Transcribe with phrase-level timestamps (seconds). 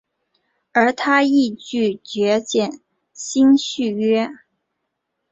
[0.71, 2.81] 而他亦拒绝减
[3.13, 4.31] 薪续约。